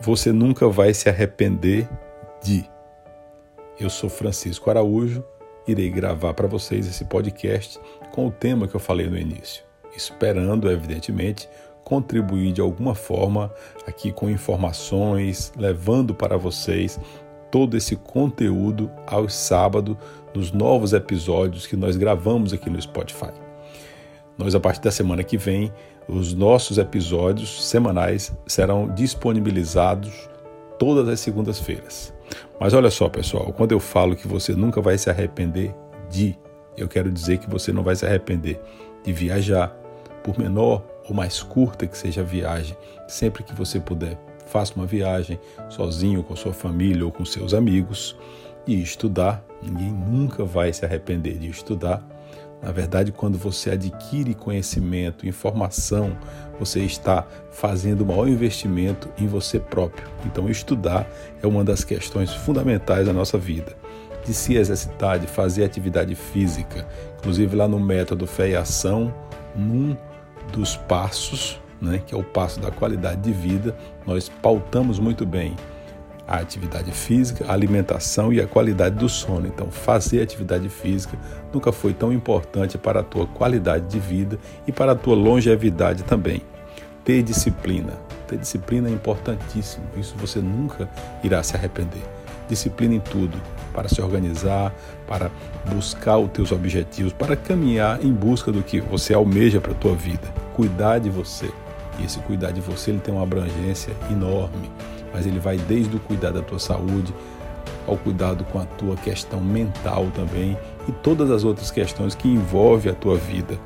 você 0.00 0.32
nunca 0.32 0.68
vai 0.68 0.92
se 0.94 1.08
arrepender 1.08 1.88
de. 2.42 2.68
Eu 3.78 3.90
sou 3.90 4.08
Francisco 4.08 4.70
Araújo, 4.70 5.24
irei 5.66 5.90
gravar 5.90 6.32
para 6.34 6.46
vocês 6.46 6.86
esse 6.86 7.04
podcast 7.04 7.78
com 8.12 8.26
o 8.26 8.30
tema 8.30 8.66
que 8.66 8.74
eu 8.74 8.80
falei 8.80 9.08
no 9.08 9.18
início, 9.18 9.62
esperando, 9.94 10.70
evidentemente, 10.70 11.48
contribuir 11.84 12.52
de 12.52 12.60
alguma 12.60 12.94
forma 12.94 13.52
aqui 13.86 14.12
com 14.12 14.30
informações, 14.30 15.52
levando 15.56 16.14
para 16.14 16.36
vocês 16.36 16.98
todo 17.50 17.76
esse 17.76 17.96
conteúdo 17.96 18.90
aos 19.06 19.34
sábados 19.34 19.96
nos 20.34 20.52
novos 20.52 20.92
episódios 20.92 21.66
que 21.66 21.76
nós 21.76 21.96
gravamos 21.96 22.52
aqui 22.52 22.68
no 22.68 22.80
Spotify. 22.80 23.45
Nós, 24.38 24.54
a 24.54 24.60
partir 24.60 24.82
da 24.82 24.90
semana 24.90 25.24
que 25.24 25.36
vem, 25.36 25.72
os 26.08 26.34
nossos 26.34 26.78
episódios 26.78 27.64
semanais 27.68 28.36
serão 28.46 28.88
disponibilizados 28.88 30.28
todas 30.78 31.08
as 31.08 31.20
segundas-feiras. 31.20 32.12
Mas 32.60 32.74
olha 32.74 32.90
só, 32.90 33.08
pessoal, 33.08 33.52
quando 33.52 33.72
eu 33.72 33.80
falo 33.80 34.14
que 34.14 34.28
você 34.28 34.54
nunca 34.54 34.80
vai 34.80 34.98
se 34.98 35.08
arrepender 35.08 35.74
de, 36.10 36.38
eu 36.76 36.88
quero 36.88 37.10
dizer 37.10 37.38
que 37.38 37.48
você 37.48 37.72
não 37.72 37.82
vai 37.82 37.96
se 37.96 38.04
arrepender 38.04 38.60
de 39.02 39.12
viajar, 39.12 39.74
por 40.22 40.36
menor 40.38 40.84
ou 41.08 41.14
mais 41.14 41.40
curta 41.40 41.86
que 41.86 41.96
seja 41.96 42.22
a 42.22 42.24
viagem, 42.24 42.76
sempre 43.06 43.44
que 43.44 43.54
você 43.54 43.78
puder, 43.78 44.18
faça 44.46 44.74
uma 44.74 44.84
viagem 44.84 45.38
sozinho, 45.68 46.22
com 46.22 46.34
sua 46.34 46.52
família 46.52 47.04
ou 47.04 47.12
com 47.12 47.24
seus 47.24 47.54
amigos 47.54 48.16
e 48.66 48.82
estudar. 48.82 49.44
Ninguém 49.62 49.92
nunca 49.92 50.44
vai 50.44 50.72
se 50.72 50.84
arrepender 50.84 51.38
de 51.38 51.48
estudar. 51.48 52.04
Na 52.62 52.72
verdade, 52.72 53.12
quando 53.12 53.38
você 53.38 53.70
adquire 53.70 54.34
conhecimento, 54.34 55.26
informação, 55.26 56.16
você 56.58 56.80
está 56.80 57.26
fazendo 57.50 58.00
o 58.00 58.06
maior 58.06 58.28
investimento 58.28 59.08
em 59.18 59.26
você 59.26 59.60
próprio. 59.60 60.08
Então, 60.24 60.48
estudar 60.48 61.08
é 61.42 61.46
uma 61.46 61.62
das 61.62 61.84
questões 61.84 62.32
fundamentais 62.32 63.06
da 63.06 63.12
nossa 63.12 63.38
vida. 63.38 63.76
De 64.24 64.34
se 64.34 64.56
exercitar, 64.56 65.18
de 65.18 65.26
fazer 65.26 65.64
atividade 65.64 66.14
física. 66.14 66.88
Inclusive, 67.18 67.54
lá 67.54 67.68
no 67.68 67.78
método 67.78 68.26
Fé 68.26 68.50
e 68.50 68.56
Ação, 68.56 69.14
num 69.54 69.96
dos 70.52 70.76
passos, 70.76 71.60
né, 71.80 72.02
que 72.04 72.14
é 72.14 72.18
o 72.18 72.24
passo 72.24 72.58
da 72.58 72.70
qualidade 72.70 73.20
de 73.20 73.32
vida, 73.32 73.76
nós 74.06 74.28
pautamos 74.28 74.98
muito 74.98 75.26
bem 75.26 75.54
a 76.26 76.38
atividade 76.38 76.90
física, 76.90 77.44
a 77.48 77.52
alimentação 77.52 78.32
e 78.32 78.40
a 78.40 78.46
qualidade 78.46 78.96
do 78.96 79.08
sono. 79.08 79.46
Então, 79.46 79.70
fazer 79.70 80.20
atividade 80.20 80.68
física 80.68 81.16
nunca 81.52 81.70
foi 81.70 81.92
tão 81.92 82.12
importante 82.12 82.76
para 82.76 83.00
a 83.00 83.02
tua 83.02 83.26
qualidade 83.26 83.86
de 83.86 83.98
vida 83.98 84.38
e 84.66 84.72
para 84.72 84.92
a 84.92 84.96
tua 84.96 85.14
longevidade 85.14 86.02
também. 86.02 86.42
Ter 87.04 87.22
disciplina. 87.22 87.92
Ter 88.26 88.38
disciplina 88.38 88.88
é 88.88 88.92
importantíssimo. 88.92 89.84
Isso 89.96 90.16
você 90.18 90.40
nunca 90.40 90.88
irá 91.22 91.42
se 91.42 91.56
arrepender. 91.56 92.02
Disciplina 92.48 92.94
em 92.94 93.00
tudo, 93.00 93.40
para 93.72 93.88
se 93.88 94.00
organizar, 94.00 94.74
para 95.06 95.30
buscar 95.66 96.18
os 96.18 96.30
teus 96.30 96.52
objetivos, 96.52 97.12
para 97.12 97.36
caminhar 97.36 98.04
em 98.04 98.12
busca 98.12 98.50
do 98.50 98.62
que 98.62 98.80
você 98.80 99.14
almeja 99.14 99.60
para 99.60 99.72
a 99.72 99.76
tua 99.76 99.94
vida. 99.94 100.32
Cuidar 100.54 100.98
de 100.98 101.10
você. 101.10 101.50
E 101.98 102.04
esse 102.04 102.18
cuidar 102.20 102.50
de 102.50 102.60
você 102.60 102.90
ele 102.90 103.00
tem 103.00 103.14
uma 103.14 103.22
abrangência 103.22 103.92
enorme 104.10 104.70
mas 105.16 105.26
ele 105.26 105.40
vai 105.40 105.56
desde 105.56 105.96
o 105.96 105.98
cuidar 105.98 106.30
da 106.30 106.42
tua 106.42 106.58
saúde 106.58 107.14
ao 107.86 107.96
cuidado 107.96 108.44
com 108.44 108.58
a 108.58 108.66
tua 108.66 108.94
questão 108.96 109.40
mental 109.40 110.08
também 110.14 110.58
e 110.86 110.92
todas 110.92 111.30
as 111.30 111.42
outras 111.42 111.70
questões 111.70 112.14
que 112.14 112.28
envolvem 112.28 112.92
a 112.92 112.94
tua 112.94 113.16
vida. 113.16 113.58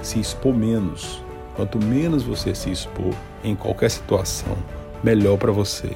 Se 0.00 0.18
expor 0.18 0.54
menos. 0.54 1.22
Quanto 1.54 1.78
menos 1.78 2.22
você 2.22 2.54
se 2.54 2.70
expor 2.70 3.12
em 3.44 3.54
qualquer 3.54 3.90
situação, 3.90 4.56
melhor 5.04 5.36
para 5.36 5.52
você. 5.52 5.90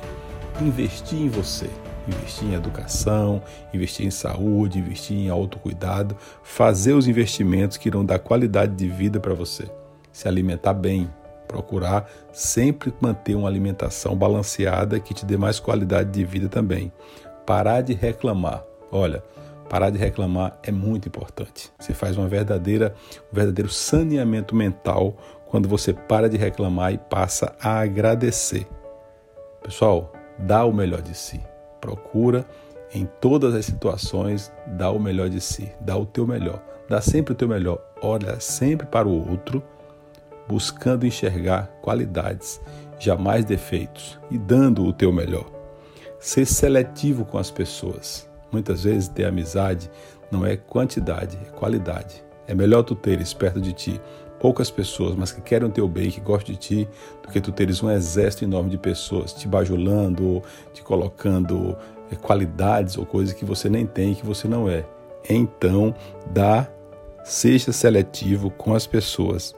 Investir 0.60 1.18
em 1.18 1.28
você, 1.30 1.70
investir 2.06 2.48
em 2.48 2.54
educação, 2.54 3.42
investir 3.72 4.06
em 4.06 4.10
saúde, 4.10 4.78
investir 4.78 5.16
em 5.16 5.30
autocuidado, 5.30 6.14
fazer 6.42 6.92
os 6.92 7.08
investimentos 7.08 7.78
que 7.78 7.88
irão 7.88 8.04
dar 8.04 8.18
qualidade 8.18 8.74
de 8.74 8.86
vida 8.86 9.18
para 9.18 9.32
você. 9.32 9.64
Se 10.12 10.28
alimentar 10.28 10.74
bem, 10.74 11.08
Procurar 11.50 12.08
sempre 12.32 12.94
manter 13.00 13.34
uma 13.34 13.48
alimentação 13.48 14.14
balanceada 14.14 15.00
que 15.00 15.12
te 15.12 15.26
dê 15.26 15.36
mais 15.36 15.58
qualidade 15.58 16.08
de 16.12 16.24
vida 16.24 16.48
também. 16.48 16.92
Parar 17.44 17.80
de 17.80 17.92
reclamar. 17.92 18.62
Olha, 18.92 19.20
parar 19.68 19.90
de 19.90 19.98
reclamar 19.98 20.56
é 20.62 20.70
muito 20.70 21.08
importante. 21.08 21.72
Você 21.76 21.92
faz 21.92 22.16
uma 22.16 22.28
verdadeira, 22.28 22.94
um 23.32 23.34
verdadeiro 23.34 23.68
saneamento 23.68 24.54
mental 24.54 25.16
quando 25.44 25.68
você 25.68 25.92
para 25.92 26.28
de 26.28 26.36
reclamar 26.36 26.94
e 26.94 26.98
passa 26.98 27.52
a 27.60 27.80
agradecer. 27.80 28.68
Pessoal, 29.60 30.12
dá 30.38 30.64
o 30.64 30.72
melhor 30.72 31.02
de 31.02 31.16
si. 31.16 31.40
Procura 31.80 32.46
em 32.94 33.08
todas 33.20 33.56
as 33.56 33.66
situações 33.66 34.52
dar 34.68 34.92
o 34.92 35.00
melhor 35.00 35.28
de 35.28 35.40
si, 35.40 35.72
dá 35.80 35.96
o 35.96 36.06
teu 36.06 36.28
melhor. 36.28 36.62
Dá 36.88 37.00
sempre 37.00 37.32
o 37.32 37.36
teu 37.36 37.48
melhor. 37.48 37.84
Olha 38.00 38.38
sempre 38.38 38.86
para 38.86 39.08
o 39.08 39.30
outro 39.30 39.60
buscando 40.50 41.06
enxergar 41.06 41.68
qualidades, 41.80 42.60
jamais 42.98 43.44
defeitos 43.44 44.18
e 44.32 44.36
dando 44.36 44.84
o 44.84 44.92
teu 44.92 45.12
melhor. 45.12 45.48
Ser 46.18 46.44
seletivo 46.44 47.24
com 47.24 47.38
as 47.38 47.52
pessoas. 47.52 48.28
Muitas 48.50 48.82
vezes 48.82 49.06
ter 49.06 49.26
amizade 49.26 49.88
não 50.28 50.44
é 50.44 50.56
quantidade, 50.56 51.38
é 51.46 51.50
qualidade. 51.52 52.24
É 52.48 52.54
melhor 52.54 52.82
tu 52.82 52.96
teres 52.96 53.32
perto 53.32 53.60
de 53.60 53.72
ti 53.72 54.00
poucas 54.40 54.72
pessoas, 54.72 55.14
mas 55.14 55.30
que 55.30 55.40
querem 55.40 55.68
o 55.68 55.70
teu 55.70 55.86
bem, 55.86 56.10
que 56.10 56.20
gostam 56.20 56.52
de 56.52 56.58
ti, 56.58 56.88
do 57.22 57.28
que 57.28 57.40
tu 57.40 57.52
teres 57.52 57.80
um 57.80 57.88
exército 57.88 58.42
enorme 58.42 58.70
de 58.70 58.78
pessoas 58.78 59.32
te 59.32 59.46
bajulando, 59.46 60.42
te 60.72 60.82
colocando 60.82 61.76
é, 62.10 62.16
qualidades 62.16 62.98
ou 62.98 63.06
coisas 63.06 63.34
que 63.34 63.44
você 63.44 63.68
nem 63.68 63.86
tem, 63.86 64.16
que 64.16 64.26
você 64.26 64.48
não 64.48 64.68
é. 64.68 64.84
Então, 65.28 65.94
dá, 66.32 66.68
seja 67.22 67.70
seletivo 67.70 68.50
com 68.50 68.74
as 68.74 68.84
pessoas 68.84 69.54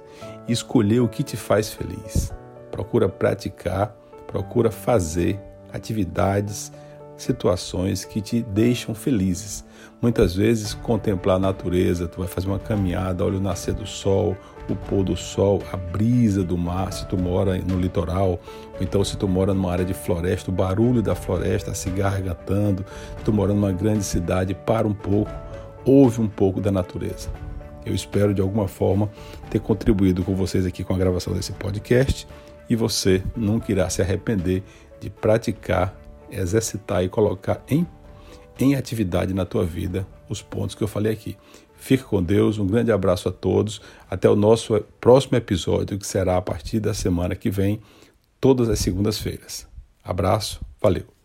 escolher 0.48 1.00
o 1.00 1.08
que 1.08 1.22
te 1.22 1.36
faz 1.36 1.72
feliz. 1.72 2.32
Procura 2.70 3.08
praticar, 3.08 3.94
procura 4.26 4.70
fazer 4.70 5.40
atividades, 5.72 6.72
situações 7.16 8.04
que 8.04 8.20
te 8.20 8.42
deixam 8.42 8.94
felizes. 8.94 9.64
Muitas 10.00 10.34
vezes 10.34 10.74
contemplar 10.74 11.36
a 11.36 11.38
natureza, 11.38 12.08
tu 12.08 12.18
vai 12.18 12.28
fazer 12.28 12.48
uma 12.48 12.58
caminhada, 12.58 13.24
olha 13.24 13.38
o 13.38 13.40
nascer 13.40 13.72
do 13.74 13.86
sol, 13.86 14.36
o 14.68 14.74
pôr 14.74 15.04
do 15.04 15.16
sol, 15.16 15.62
a 15.72 15.76
brisa 15.76 16.42
do 16.42 16.56
mar, 16.58 16.92
se 16.92 17.06
tu 17.06 17.16
mora 17.16 17.56
no 17.58 17.78
litoral, 17.78 18.40
ou 18.74 18.80
então 18.80 19.04
se 19.04 19.16
tu 19.16 19.28
mora 19.28 19.54
numa 19.54 19.70
área 19.70 19.84
de 19.84 19.94
floresta, 19.94 20.50
o 20.50 20.54
barulho 20.54 21.02
da 21.02 21.14
floresta, 21.14 21.70
a 21.70 21.74
cigarra 21.74 22.18
se 22.18 23.24
tu 23.24 23.32
mora 23.32 23.52
numa 23.52 23.72
grande 23.72 24.04
cidade, 24.04 24.54
para 24.54 24.86
um 24.86 24.94
pouco, 24.94 25.30
ouve 25.84 26.20
um 26.20 26.28
pouco 26.28 26.60
da 26.60 26.72
natureza. 26.72 27.30
Eu 27.84 27.94
espero 27.94 28.32
de 28.32 28.40
alguma 28.40 28.68
forma 28.68 29.10
ter 29.50 29.60
contribuído 29.60 30.22
com 30.22 30.34
vocês 30.34 30.66
aqui 30.66 30.84
com 30.84 30.94
a 30.94 30.98
gravação 30.98 31.32
desse 31.32 31.52
podcast 31.52 32.26
e 32.68 32.76
você 32.76 33.22
nunca 33.36 33.70
irá 33.72 33.88
se 33.90 34.00
arrepender 34.00 34.62
de 35.00 35.10
praticar, 35.10 35.98
exercitar 36.30 37.04
e 37.04 37.08
colocar 37.08 37.62
em, 37.68 37.86
em 38.58 38.74
atividade 38.74 39.34
na 39.34 39.44
tua 39.44 39.64
vida 39.64 40.06
os 40.28 40.40
pontos 40.40 40.74
que 40.74 40.82
eu 40.82 40.88
falei 40.88 41.12
aqui. 41.12 41.36
Fique 41.74 42.04
com 42.04 42.22
Deus, 42.22 42.58
um 42.58 42.66
grande 42.66 42.92
abraço 42.92 43.28
a 43.28 43.32
todos. 43.32 43.80
Até 44.08 44.30
o 44.30 44.36
nosso 44.36 44.80
próximo 45.00 45.36
episódio, 45.36 45.98
que 45.98 46.06
será 46.06 46.36
a 46.36 46.42
partir 46.42 46.78
da 46.78 46.94
semana 46.94 47.34
que 47.34 47.50
vem, 47.50 47.80
todas 48.40 48.68
as 48.68 48.78
segundas-feiras. 48.78 49.66
Abraço, 50.04 50.64
valeu. 50.80 51.21